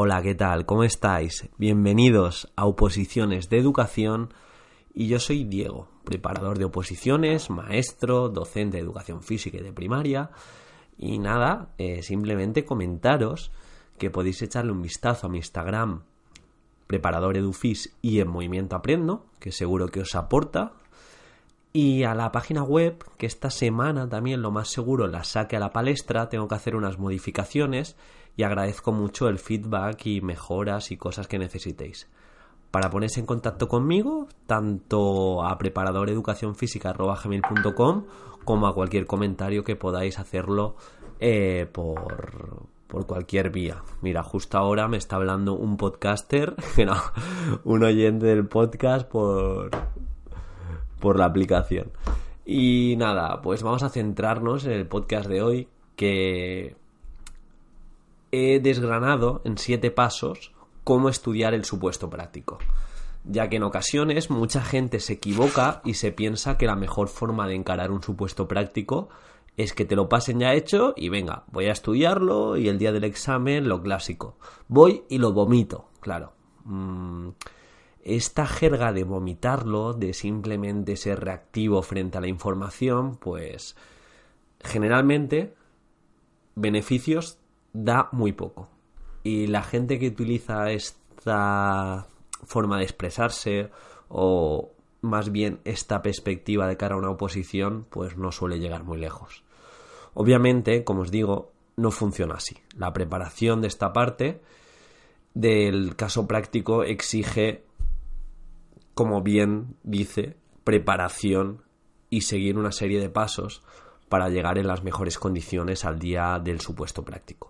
[0.00, 0.64] Hola, ¿qué tal?
[0.64, 1.48] ¿Cómo estáis?
[1.56, 4.32] Bienvenidos a Oposiciones de Educación
[4.94, 10.30] y yo soy Diego, preparador de oposiciones, maestro, docente de educación física y de primaria
[10.96, 13.50] y nada, eh, simplemente comentaros
[13.98, 16.04] que podéis echarle un vistazo a mi Instagram
[16.86, 20.74] preparador edufis y en movimiento aprendo, que seguro que os aporta
[21.72, 25.60] y a la página web, que esta semana también lo más seguro la saque a
[25.60, 27.96] la palestra, tengo que hacer unas modificaciones
[28.38, 32.08] y agradezco mucho el feedback y mejoras y cosas que necesitéis.
[32.70, 38.04] Para ponerse en contacto conmigo, tanto a preparadoreducacionfísica.com
[38.44, 40.76] como a cualquier comentario que podáis hacerlo
[41.18, 43.82] eh, por, por cualquier vía.
[44.02, 46.54] Mira, justo ahora me está hablando un podcaster,
[46.86, 46.94] no,
[47.64, 49.70] un oyente del podcast por,
[51.00, 51.90] por la aplicación.
[52.46, 56.76] Y nada, pues vamos a centrarnos en el podcast de hoy que
[58.32, 60.52] he desgranado en siete pasos
[60.84, 62.58] cómo estudiar el supuesto práctico.
[63.24, 67.46] Ya que en ocasiones mucha gente se equivoca y se piensa que la mejor forma
[67.46, 69.08] de encarar un supuesto práctico
[69.58, 72.92] es que te lo pasen ya hecho y venga, voy a estudiarlo y el día
[72.92, 74.38] del examen lo clásico.
[74.68, 76.32] Voy y lo vomito, claro.
[76.64, 77.30] Mm,
[78.02, 83.76] esta jerga de vomitarlo, de simplemente ser reactivo frente a la información, pues
[84.60, 85.54] generalmente
[86.54, 87.38] beneficios
[87.84, 88.68] da muy poco.
[89.22, 92.06] Y la gente que utiliza esta
[92.44, 93.70] forma de expresarse
[94.08, 94.70] o
[95.00, 99.44] más bien esta perspectiva de cara a una oposición, pues no suele llegar muy lejos.
[100.14, 102.56] Obviamente, como os digo, no funciona así.
[102.76, 104.40] La preparación de esta parte
[105.34, 107.64] del caso práctico exige
[108.98, 111.62] como bien dice, preparación
[112.10, 113.62] y seguir una serie de pasos
[114.08, 117.47] para llegar en las mejores condiciones al día del supuesto práctico.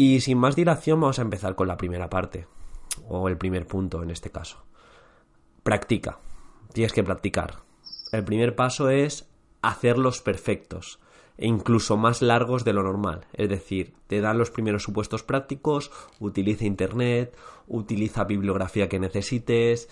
[0.00, 2.46] Y sin más dilación vamos a empezar con la primera parte,
[3.08, 4.62] o el primer punto en este caso.
[5.64, 6.20] Practica.
[6.72, 7.56] Tienes que practicar.
[8.12, 9.28] El primer paso es
[9.60, 11.00] hacerlos perfectos
[11.36, 13.26] e incluso más largos de lo normal.
[13.32, 17.36] Es decir, te dan los primeros supuestos prácticos, utiliza internet,
[17.66, 19.88] utiliza bibliografía que necesites,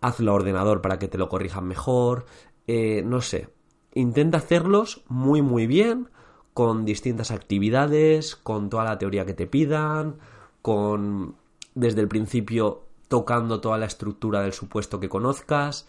[0.00, 2.24] hazlo a ordenador para que te lo corrijan mejor,
[2.66, 3.50] eh, no sé.
[3.92, 6.08] Intenta hacerlos muy muy bien,
[6.54, 10.18] con distintas actividades, con toda la teoría que te pidan,
[10.60, 11.36] con
[11.74, 15.86] desde el principio tocando toda la estructura del supuesto que conozcas.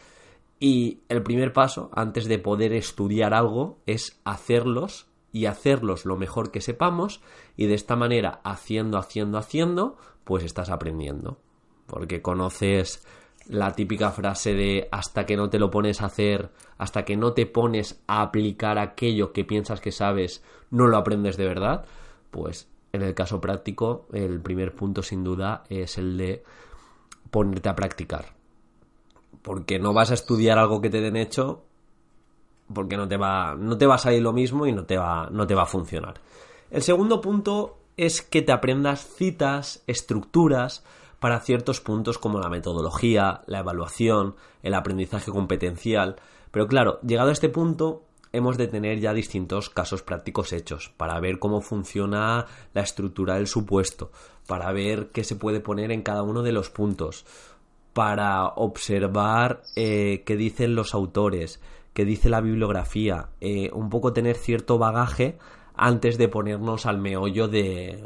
[0.60, 6.52] Y el primer paso, antes de poder estudiar algo, es hacerlos y hacerlos lo mejor
[6.52, 7.22] que sepamos
[7.58, 11.40] y de esta manera, haciendo, haciendo, haciendo, pues estás aprendiendo.
[11.88, 13.06] Porque conoces
[13.48, 17.34] la típica frase de hasta que no te lo pones a hacer, hasta que no
[17.34, 21.86] te pones a aplicar aquello que piensas que sabes, no lo aprendes de verdad,
[22.32, 26.44] pues en el caso práctico el primer punto sin duda es el de
[27.32, 28.26] ponerte a practicar.
[29.42, 31.66] Porque no vas a estudiar algo que te den hecho
[32.72, 35.30] porque no te va no te va a salir lo mismo y no te va
[35.30, 36.16] no te va a funcionar.
[36.72, 40.84] El segundo punto es que te aprendas citas, estructuras,
[41.24, 46.18] para ciertos puntos como la metodología, la evaluación, el aprendizaje competencial.
[46.52, 48.04] Pero claro, llegado a este punto,
[48.34, 53.48] hemos de tener ya distintos casos prácticos hechos para ver cómo funciona la estructura del
[53.48, 54.12] supuesto,
[54.48, 57.26] para ver qué se puede poner en cada uno de los puntos,
[57.94, 61.62] para observar eh, qué dicen los autores,
[61.94, 65.38] qué dice la bibliografía, eh, un poco tener cierto bagaje
[65.74, 68.06] antes de ponernos al meollo de,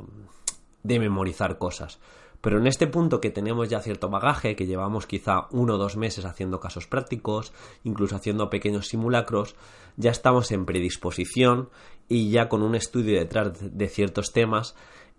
[0.83, 1.99] de memorizar cosas.
[2.47, 5.97] Pero en este punto que tenemos ya cierto bagaje, que llevamos quizá uno o dos
[5.97, 7.51] meses haciendo casos prácticos,
[7.83, 9.57] incluso haciendo pequeños simulacros,
[9.97, 11.67] ya estamos en predisposición
[12.07, 14.75] y ya con un estudio detrás de ciertos temas,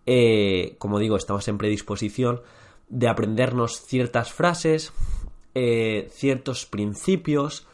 [0.06, 2.41] eh, como digo, estamos en predisposición
[2.88, 4.94] de aprendernos ciertas frases,
[5.55, 7.67] eh, ciertos principios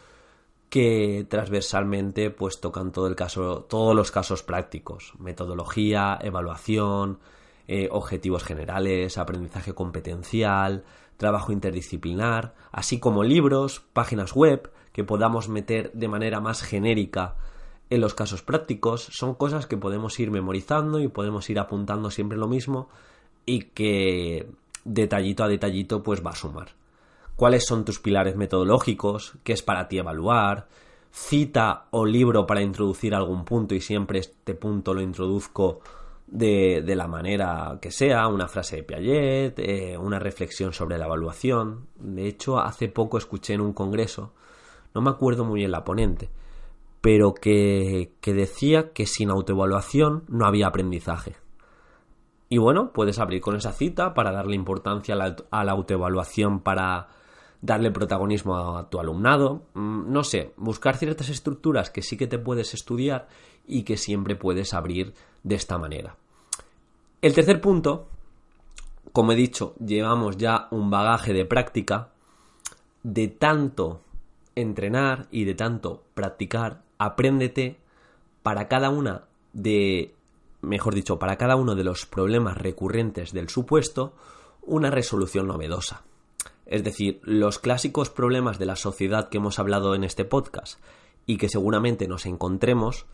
[0.69, 7.20] que transversalmente pues tocan todo el caso, todos los casos prácticos, metodología, evaluación,
[7.69, 10.84] eh, objetivos generales, aprendizaje competencial,
[11.16, 17.37] trabajo interdisciplinar, así como libros, páginas web que podamos meter de manera más genérica
[17.90, 22.38] en los casos prácticos, son cosas que podemos ir memorizando y podemos ir apuntando siempre
[22.38, 22.88] lo mismo
[23.46, 24.49] y que
[24.84, 26.69] detallito a detallito pues va a sumar.
[27.37, 29.34] ¿Cuáles son tus pilares metodológicos?
[29.43, 30.69] ¿Qué es para ti evaluar?
[31.11, 35.81] Cita o libro para introducir algún punto y siempre este punto lo introduzco
[36.34, 41.86] de, la manera que sea, una frase de Piaget, eh, una reflexión sobre la evaluación.
[41.96, 44.32] De hecho, hace poco escuché en un congreso,
[44.94, 46.31] no me acuerdo muy bien la ponente,
[47.00, 51.36] pero que, que decía que sin autoevaluación no había aprendizaje.
[52.48, 57.08] Y bueno, puedes abrir con esa cita para darle importancia a la, autoevaluación, para
[57.62, 59.66] darle protagonismo a tu alumnado.
[59.75, 63.28] Mm, no sé, buscar ciertas estructuras que sí que te puedes estudiar
[63.66, 65.14] y que siempre puedes abrir
[65.44, 66.16] de esta manera.
[67.25, 68.06] El tercer punto,
[69.12, 72.11] como he dicho, llevamos ya un bagaje de práctica
[73.03, 74.03] de tanto
[74.55, 77.79] entrenar y de tanto practicar, apréndete
[78.43, 79.25] para cada una
[79.55, 80.15] de,
[80.61, 84.12] mejor dicho, para cada uno de los problemas recurrentes del supuesto,
[84.61, 86.03] una resolución novedosa.
[86.67, 90.79] Es decir, los clásicos problemas de la sociedad que hemos hablado en este podcast
[91.25, 93.06] y que seguramente nos encontremos,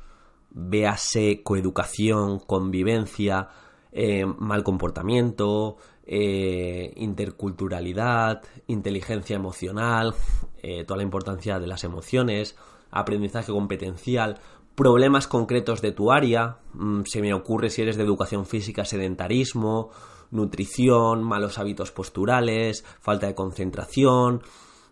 [0.51, 3.51] véase coeducación, convivencia,
[3.93, 5.77] eh, mal comportamiento,
[6.07, 10.15] eh, interculturalidad, inteligencia emocional,
[10.63, 12.57] eh, toda la importancia de las emociones,
[12.91, 14.39] aprendizaje competencial,
[14.75, 19.91] problemas concretos de tu área, mm, se me ocurre si eres de educación física, sedentarismo,
[20.31, 24.43] nutrición, malos hábitos posturales, falta de concentración,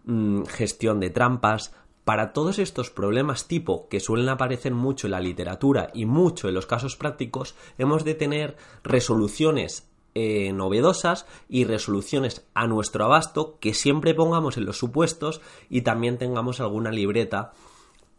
[0.05, 1.75] mm, gestión de trampas.
[2.09, 6.55] Para todos estos problemas tipo que suelen aparecer mucho en la literatura y mucho en
[6.55, 13.75] los casos prácticos, hemos de tener resoluciones eh, novedosas y resoluciones a nuestro abasto que
[13.75, 17.53] siempre pongamos en los supuestos y también tengamos alguna libreta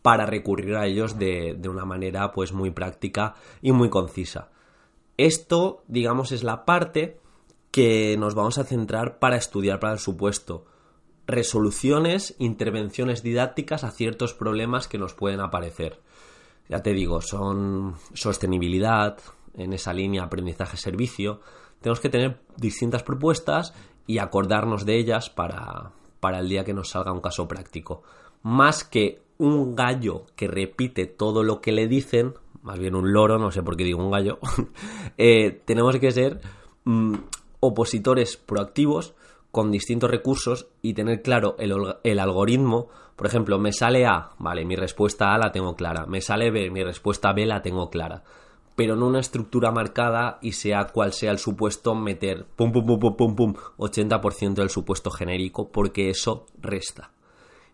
[0.03, 4.49] para recurrir a ellos de, de una manera pues muy práctica y muy concisa.
[5.17, 7.19] Esto, digamos, es la parte
[7.71, 10.65] que nos vamos a centrar para estudiar para el supuesto.
[11.31, 15.99] Resoluciones, intervenciones didácticas a ciertos problemas que nos pueden aparecer.
[16.67, 19.19] Ya te digo, son sostenibilidad,
[19.53, 21.41] en esa línea aprendizaje-servicio.
[21.81, 23.73] Tenemos que tener distintas propuestas
[24.07, 28.01] y acordarnos de ellas para, para el día que nos salga un caso práctico.
[28.41, 32.33] Más que un gallo que repite todo lo que le dicen,
[32.63, 34.39] más bien un loro, no sé por qué digo un gallo,
[35.17, 36.41] eh, tenemos que ser
[36.85, 37.15] mm,
[37.59, 39.13] opositores proactivos
[39.51, 41.73] con distintos recursos y tener claro el,
[42.03, 42.89] el, algoritmo.
[43.15, 46.05] Por ejemplo, me sale A, vale, mi respuesta A la tengo clara.
[46.05, 48.23] Me sale B, mi respuesta B la tengo clara.
[48.75, 52.99] Pero no una estructura marcada y sea cual sea el supuesto, meter pum pum pum
[52.99, 57.11] pum pum pum 80% del supuesto genérico, porque eso resta.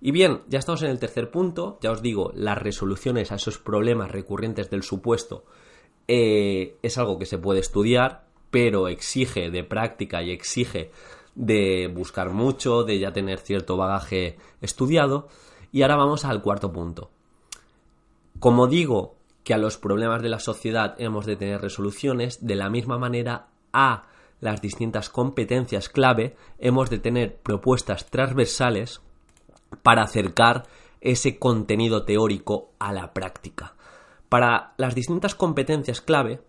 [0.01, 3.59] Y bien, ya estamos en el tercer punto, ya os digo, las resoluciones a esos
[3.59, 5.45] problemas recurrentes del supuesto
[6.07, 10.91] eh, es algo que se puede estudiar, pero exige de práctica y exige
[11.35, 15.27] de buscar mucho, de ya tener cierto bagaje estudiado.
[15.71, 17.11] Y ahora vamos al cuarto punto.
[18.39, 22.69] Como digo que a los problemas de la sociedad hemos de tener resoluciones, de la
[22.69, 24.07] misma manera a
[24.39, 29.01] las distintas competencias clave hemos de tener propuestas transversales
[29.83, 30.63] para acercar
[31.01, 33.75] ese contenido teórico a la práctica.
[34.29, 36.41] Para las distintas competencias clave,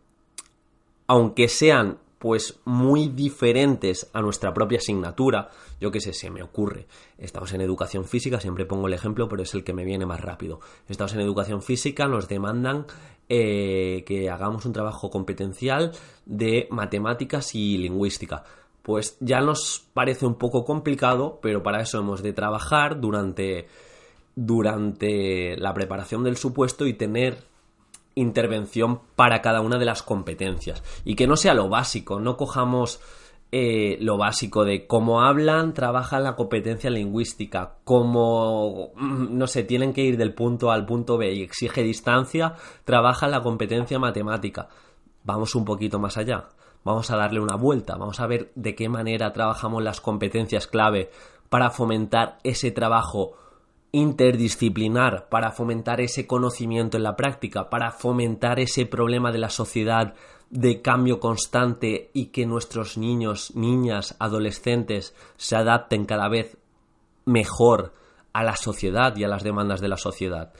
[1.06, 6.86] aunque sean pues muy diferentes a nuestra propia asignatura, yo qué sé, se me ocurre.
[7.18, 10.20] Estamos en educación física, siempre pongo el ejemplo, pero es el que me viene más
[10.20, 10.60] rápido.
[10.88, 12.86] Estamos en educación física, nos demandan
[13.28, 15.92] eh, que hagamos un trabajo competencial
[16.24, 18.44] de matemáticas y lingüística
[18.86, 23.66] pues ya nos parece un poco complicado, pero para eso hemos de trabajar durante,
[24.36, 27.36] durante la preparación del supuesto y tener
[28.16, 30.82] intervención para cada una de las competencias.
[31.04, 33.00] Y que no sea lo básico, no cojamos
[33.52, 39.92] eh, lo básico de cómo hablan, trabajan la competencia lingüística, cómo, mm, no sé, tienen
[39.92, 42.54] que ir del punto A al punto B y exige distancia,
[42.84, 44.68] trabaja la competencia matemática.
[45.22, 46.48] Vamos un poquito más allá
[46.86, 51.10] vamos a darle una vuelta, vamos a ver de qué manera trabajamos las competencias clave
[51.48, 53.32] para fomentar ese trabajo
[53.96, 60.12] interdisciplinar, para fomentar ese conocimiento en la práctica, para fomentar ese problema de la sociedad
[60.50, 66.58] de cambio constante y que nuestros niños, niñas, adolescentes se adapten cada vez
[67.24, 67.94] mejor
[68.34, 70.52] a la sociedad y a las demandas de la sociedad.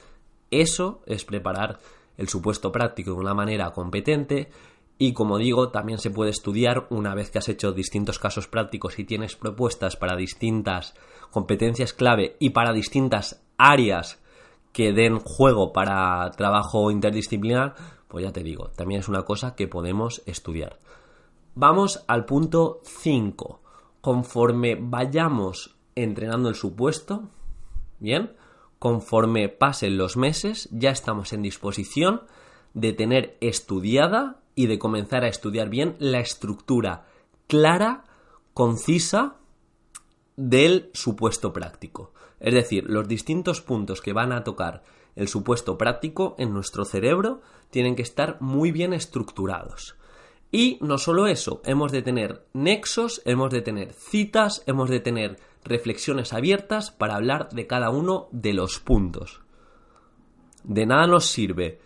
[0.49, 1.77] Eso es preparar
[2.17, 4.49] el supuesto práctico de una manera competente
[4.99, 8.97] y como digo, también se puede estudiar una vez que has hecho distintos casos prácticos
[8.97, 10.95] y tienes propuestas para distintas
[11.29, 14.19] competencias clave y para distintas áreas
[14.71, 17.75] que den juego para trabajo interdisciplinar,
[18.07, 20.79] pues ya te digo, también es una cosa que podemos estudiar.
[21.53, 23.61] Vamos al punto 5.
[24.01, 27.23] Conforme vayamos entrenando el supuesto,
[27.99, 28.33] bien,
[28.79, 32.21] conforme pasen los meses, ya estamos en disposición
[32.73, 37.05] de tener estudiada y de comenzar a estudiar bien la estructura
[37.45, 38.03] clara,
[38.55, 39.35] concisa
[40.35, 42.11] del supuesto práctico.
[42.39, 44.83] Es decir, los distintos puntos que van a tocar
[45.15, 49.95] el supuesto práctico en nuestro cerebro tienen que estar muy bien estructurados.
[50.51, 55.37] Y no solo eso, hemos de tener nexos, hemos de tener citas, hemos de tener
[55.65, 59.41] reflexiones abiertas para hablar de cada uno de los puntos.
[60.63, 61.79] De nada nos sirve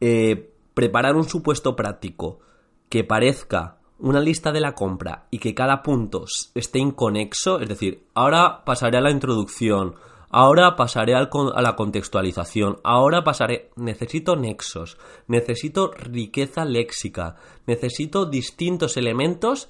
[0.00, 2.40] eh, preparar un supuesto práctico
[2.88, 6.24] que parezca una lista de la compra y que cada punto
[6.54, 9.94] esté inconexo, es decir, ahora pasaré a la introducción,
[10.30, 11.28] ahora pasaré a
[11.62, 14.96] la contextualización, ahora pasaré, necesito nexos,
[15.26, 17.36] necesito riqueza léxica,
[17.66, 19.68] necesito distintos elementos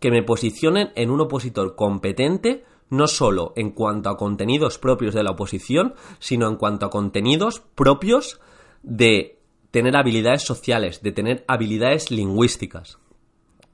[0.00, 5.22] que me posicionen en un opositor competente, no solo en cuanto a contenidos propios de
[5.22, 8.40] la oposición, sino en cuanto a contenidos propios
[8.82, 9.35] de
[9.76, 12.96] tener habilidades sociales, de tener habilidades lingüísticas.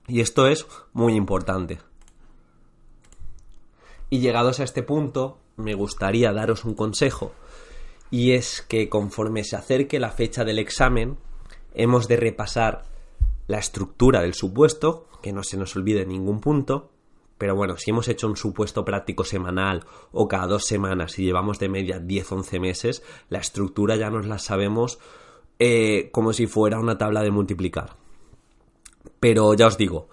[0.09, 1.79] Y esto es muy importante.
[4.11, 7.35] Y llegados a este punto, me gustaría daros un consejo,
[8.11, 11.19] y es que conforme se acerque la fecha del examen,
[11.73, 12.83] hemos de repasar
[13.47, 16.91] la estructura del supuesto, que no se nos olvide ningún punto,
[17.39, 21.61] pero bueno, si hemos hecho un supuesto práctico semanal o cada dos semanas y llevamos
[21.61, 24.99] de media 10-11 meses, la estructura ya nos la sabemos
[25.59, 27.97] eh, como si fuera una tabla de multiplicar.
[29.21, 30.09] Pero ya os digo,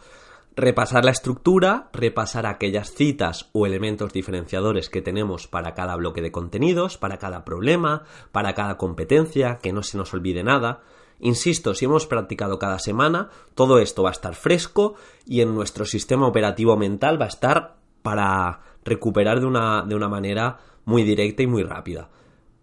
[0.56, 6.32] repasar la estructura, repasar aquellas citas o elementos diferenciadores que tenemos para cada bloque de
[6.32, 10.82] contenidos, para cada problema, para cada competencia, que no se nos olvide nada.
[11.20, 15.86] Insisto, si hemos practicado cada semana, todo esto va a estar fresco y en nuestro
[15.86, 21.44] sistema operativo mental va a estar para recuperar de una, de una manera muy directa
[21.44, 22.10] y muy rápida.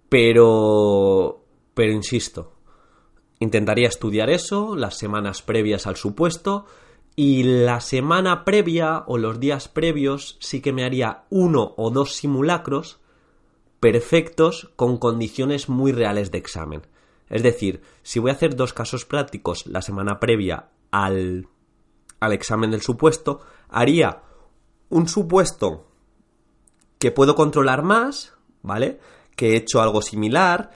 [0.09, 1.43] Pero...
[1.75, 2.56] Pero insisto,
[3.39, 6.67] intentaría estudiar eso las semanas previas al supuesto
[7.15, 12.15] y la semana previa o los días previos sí que me haría uno o dos
[12.15, 13.01] simulacros
[13.81, 16.83] perfectos con condiciones muy reales de examen.
[17.29, 21.49] Es decir, si voy a hacer dos casos prácticos la semana previa al,
[22.21, 24.23] al examen del supuesto, haría
[24.89, 25.89] un supuesto
[26.99, 29.01] que puedo controlar más, ¿vale?
[29.35, 30.71] Que he hecho algo similar,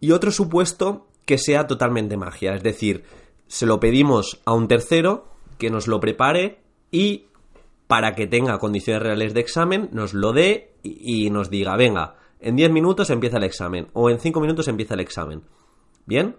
[0.00, 2.54] y otro supuesto que sea totalmente magia.
[2.54, 3.04] Es decir,
[3.48, 7.26] se lo pedimos a un tercero que nos lo prepare y
[7.86, 12.56] para que tenga condiciones reales de examen, nos lo dé y, nos diga, venga, en
[12.56, 15.42] 10 minutos empieza el examen o en 5 minutos empieza el examen.
[16.06, 16.36] ¿Bien?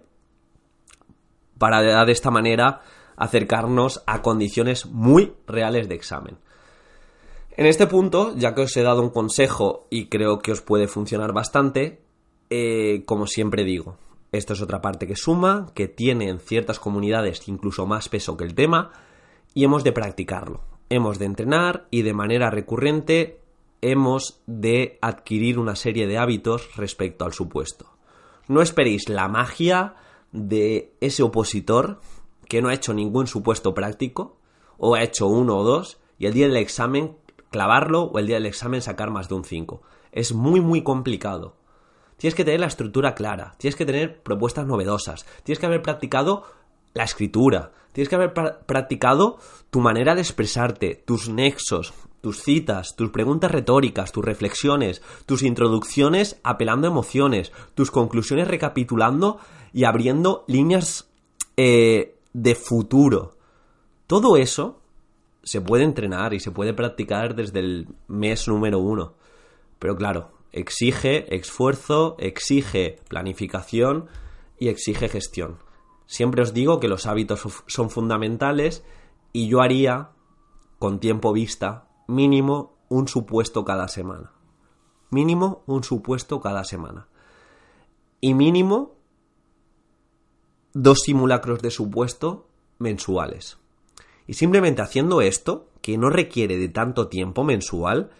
[1.56, 2.80] Para de esta manera
[3.14, 6.38] acercarnos a condiciones muy reales de examen.
[7.56, 10.88] En este punto, ya que os he dado un consejo y creo que os puede
[10.88, 12.02] funcionar bastante,
[12.48, 13.96] eh, como siempre digo,
[14.32, 18.44] esto es otra parte que suma, que tiene en ciertas comunidades incluso más peso que
[18.44, 18.92] el tema,
[19.54, 20.62] y hemos de practicarlo.
[20.88, 23.40] Hemos de entrenar y de manera recurrente
[23.80, 27.86] hemos de adquirir una serie de hábitos respecto al supuesto.
[28.48, 29.94] No esperéis la magia
[30.32, 32.00] de ese opositor
[32.48, 34.36] que no ha hecho ningún supuesto práctico,
[34.76, 37.16] o ha hecho uno o dos, y el día del examen
[37.50, 39.82] clavarlo o el día del examen sacar más de un 5.
[40.12, 41.56] Es muy muy complicado.
[42.20, 46.44] Tienes que tener la estructura clara, tienes que tener propuestas novedosas, tienes que haber practicado
[46.92, 49.38] la escritura, tienes que haber practicado
[49.70, 56.38] tu manera de expresarte, tus nexos, tus citas, tus preguntas retóricas, tus reflexiones, tus introducciones
[56.44, 59.38] apelando a emociones, tus conclusiones recapitulando
[59.72, 61.08] y abriendo líneas
[61.56, 63.38] eh, de futuro.
[64.06, 64.82] Todo eso
[65.42, 69.14] se puede entrenar y se puede practicar desde el mes número uno.
[69.78, 74.08] Pero claro, exige esfuerzo, exige planificación
[74.58, 75.58] y exige gestión.
[76.06, 78.84] Siempre os digo que los hábitos son fundamentales
[79.32, 80.10] y yo haría,
[80.78, 84.32] con tiempo vista, mínimo un supuesto cada semana.
[85.10, 87.08] Mínimo un supuesto cada semana.
[88.20, 88.96] Y mínimo
[90.72, 93.58] dos simulacros de supuesto mensuales.
[94.26, 98.10] Y simplemente haciendo esto, que no requiere de tanto tiempo mensual,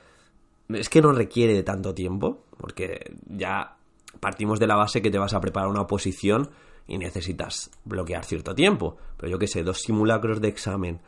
[0.75, 3.77] es que no requiere de tanto tiempo, porque ya
[4.21, 6.51] partimos de la base que te vas a preparar una oposición
[6.87, 8.97] y necesitas bloquear cierto tiempo.
[9.17, 11.01] Pero yo qué sé, dos simulacros de examen,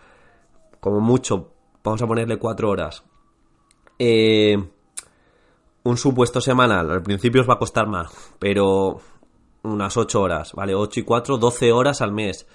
[0.80, 1.52] como mucho,
[1.82, 3.04] vamos a ponerle cuatro horas.
[3.98, 4.56] Eh,
[5.84, 9.00] un supuesto semanal, al principio os va a costar más, pero
[9.62, 10.74] unas ocho horas, ¿vale?
[10.74, 12.46] Ocho y cuatro, doce horas al mes.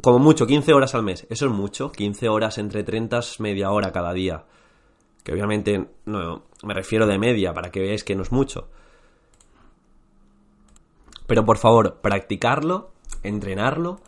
[0.00, 1.26] Como mucho, quince horas al mes.
[1.30, 1.90] Eso es mucho.
[1.90, 4.44] Quince horas entre 30 es media hora cada día.
[5.26, 8.68] Que obviamente no me refiero de media para que veáis que no es mucho.
[11.26, 12.92] Pero por favor, practicarlo,
[13.24, 13.98] entrenarlo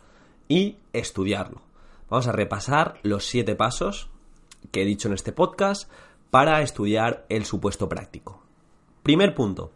[0.47, 1.61] y estudiarlo.
[2.09, 4.09] Vamos a repasar los siete pasos
[4.71, 5.91] que he dicho en este podcast
[6.29, 8.41] para estudiar el supuesto práctico.
[9.03, 9.71] Primer punto,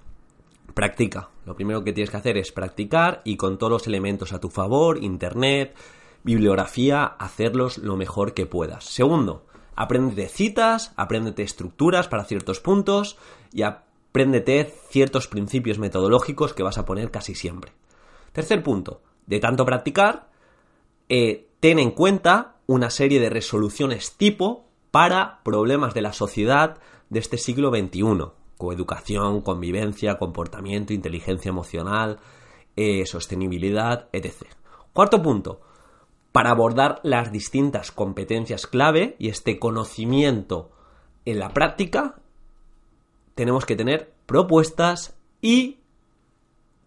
[0.73, 1.27] practica.
[1.45, 4.49] Lo primero que tienes que hacer es practicar y con todos los elementos a tu
[4.49, 5.75] favor, internet,
[6.23, 8.85] bibliografía, hacerlos lo mejor que puedas.
[8.85, 13.17] Segundo, apréndete citas, apréndete estructuras para ciertos puntos
[13.51, 17.73] y apréndete ciertos principios metodológicos que vas a poner casi siempre.
[18.31, 20.29] Tercer punto, de tanto practicar,
[21.09, 26.77] eh, ten en cuenta una serie de resoluciones tipo para problemas de la sociedad
[27.09, 32.19] de este siglo XXI, coeducación, convivencia, comportamiento, inteligencia emocional,
[32.75, 34.47] eh, sostenibilidad, etc.
[34.93, 35.61] Cuarto punto,
[36.33, 40.71] para abordar las distintas competencias clave y este conocimiento
[41.25, 42.15] en la práctica,
[43.35, 45.77] tenemos que tener propuestas y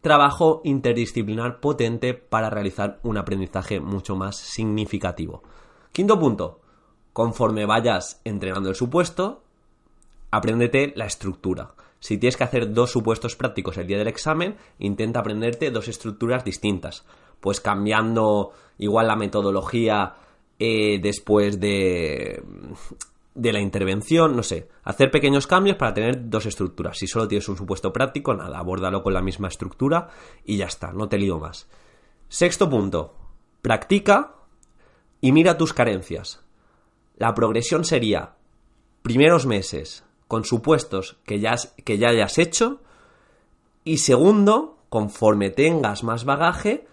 [0.00, 5.42] trabajo interdisciplinar potente para realizar un aprendizaje mucho más significativo.
[5.92, 6.60] Quinto punto,
[7.12, 9.44] conforme vayas entrenando el supuesto,
[10.32, 11.74] apréndete la estructura.
[12.00, 16.44] Si tienes que hacer dos supuestos prácticos el día del examen, intenta aprenderte dos estructuras
[16.44, 17.04] distintas.
[17.40, 20.14] Pues cambiando igual la metodología
[20.58, 22.42] eh, después de,
[23.34, 26.98] de la intervención, no sé, hacer pequeños cambios para tener dos estructuras.
[26.98, 30.08] Si solo tienes un supuesto práctico, nada, abórdalo con la misma estructura
[30.44, 31.68] y ya está, no te lío más.
[32.28, 33.14] Sexto punto,
[33.62, 34.34] practica
[35.20, 36.42] y mira tus carencias.
[37.16, 38.36] La progresión sería
[39.02, 42.80] primeros meses con supuestos que ya, que ya hayas hecho
[43.84, 46.86] y segundo, conforme tengas más bagaje,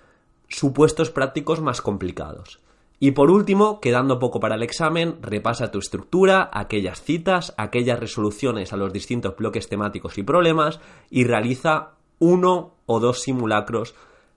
[0.53, 2.59] supuestos prácticos más complicados.
[2.99, 8.71] Y por último, quedando poco para el examen, repasa tu estructura, aquellas citas, aquellas resoluciones
[8.71, 10.79] a los distintos bloques temáticos y problemas
[11.09, 13.95] y realiza uno o dos simulacros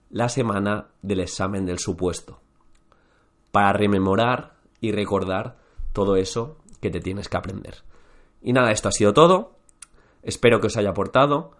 [0.09, 2.39] la semana del examen del supuesto.
[3.51, 5.57] Para rememorar y recordar
[5.93, 7.83] todo eso que te tienes que aprender.
[8.41, 9.53] Y nada, esto ha sido todo.
[10.23, 11.51] Espero que os haya aportado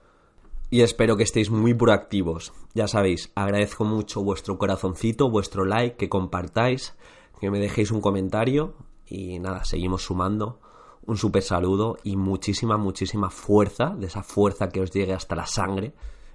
[0.69, 2.53] y espero que estéis muy proactivos.
[2.73, 6.95] Ya sabéis, agradezco mucho vuestro corazoncito, vuestro like, que compartáis,
[7.39, 8.73] que me dejéis un comentario
[9.05, 10.59] y nada, seguimos sumando.
[11.05, 15.45] Un súper saludo y muchísima, muchísima fuerza, de esa fuerza que os llegue hasta la
[15.45, 15.93] sangre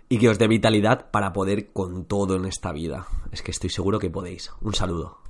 [0.08, 3.06] y que os dé vitalidad para poder con todo en esta vida.
[3.32, 4.50] Es que estoy seguro que podéis.
[4.62, 5.21] Un saludo.